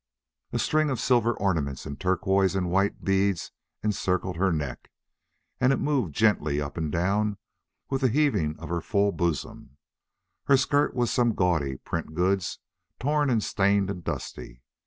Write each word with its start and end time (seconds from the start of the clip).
A 0.51 0.57
string 0.57 0.89
of 0.89 0.99
silver 0.99 1.31
ornaments 1.35 1.85
and 1.85 1.99
turquoise 1.99 2.55
and 2.55 2.71
white 2.71 3.03
beads 3.03 3.51
encircled 3.83 4.35
her 4.35 4.51
neck, 4.51 4.89
and 5.59 5.71
it 5.71 5.75
moved 5.77 6.15
gently 6.15 6.59
up 6.59 6.75
and 6.75 6.91
down 6.91 7.37
with 7.87 8.01
the 8.01 8.09
heaving 8.09 8.57
of 8.59 8.69
her 8.69 8.81
full 8.81 9.11
bosom. 9.11 9.77
Her 10.45 10.57
skirt 10.57 10.95
was 10.95 11.11
some 11.11 11.35
gaudy 11.35 11.77
print 11.77 12.15
goods, 12.15 12.57
torn 12.99 13.29
and 13.29 13.43
stained 13.43 13.91
and 13.91 14.03
dusty. 14.03 14.63